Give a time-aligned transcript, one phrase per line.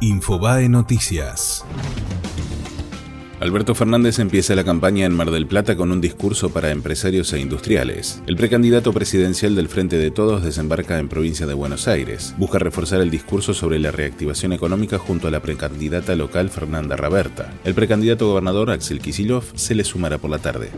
[0.00, 1.64] Infobae Noticias.
[3.40, 7.38] Alberto Fernández empieza la campaña en Mar del Plata con un discurso para empresarios e
[7.38, 8.20] industriales.
[8.26, 12.34] El precandidato presidencial del Frente de Todos desembarca en provincia de Buenos Aires.
[12.36, 17.54] Busca reforzar el discurso sobre la reactivación económica junto a la precandidata local Fernanda Raberta.
[17.64, 20.70] El precandidato gobernador Axel Kisilov se le sumará por la tarde.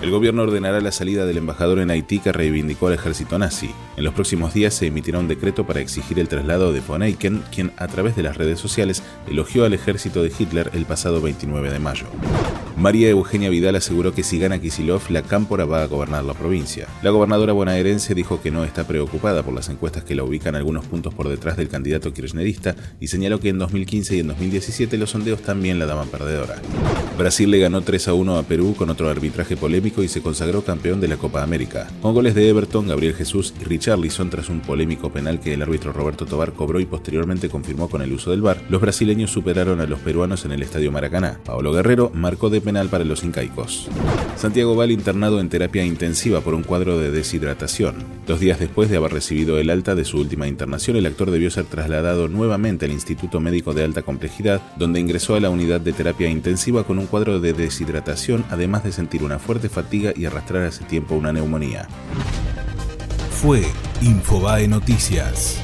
[0.00, 3.70] El gobierno ordenará la salida del embajador en Haití que reivindicó al ejército nazi.
[3.98, 7.42] En los próximos días se emitirá un decreto para exigir el traslado de von Eichen,
[7.54, 11.70] quien a través de las redes sociales elogió al ejército de Hitler el pasado 29
[11.70, 12.05] de mayo.
[12.12, 12.55] show.
[12.76, 16.86] María Eugenia Vidal aseguró que si gana Kisilov, la Cámpora va a gobernar la provincia.
[17.02, 20.84] La gobernadora bonaerense dijo que no está preocupada por las encuestas que la ubican algunos
[20.84, 25.08] puntos por detrás del candidato kirchnerista y señaló que en 2015 y en 2017 los
[25.08, 26.56] sondeos también la daban perdedora.
[27.16, 30.62] Brasil le ganó 3 a 1 a Perú con otro arbitraje polémico y se consagró
[30.62, 31.88] campeón de la Copa América.
[32.02, 35.94] Con goles de Everton, Gabriel Jesús y Richarlison tras un polémico penal que el árbitro
[35.94, 39.86] Roberto Tobar cobró y posteriormente confirmó con el uso del VAR, los brasileños superaron a
[39.86, 41.40] los peruanos en el Estadio Maracaná.
[41.42, 43.88] Paolo Guerrero marcó de penal para los incaicos.
[44.36, 48.04] Santiago Val internado en terapia intensiva por un cuadro de deshidratación.
[48.26, 51.48] Dos días después de haber recibido el alta de su última internación, el actor debió
[51.50, 55.92] ser trasladado nuevamente al Instituto Médico de Alta Complejidad, donde ingresó a la unidad de
[55.92, 60.64] terapia intensiva con un cuadro de deshidratación, además de sentir una fuerte fatiga y arrastrar
[60.64, 61.86] hace tiempo una neumonía.
[63.30, 63.62] Fue
[64.02, 65.62] Infobae Noticias.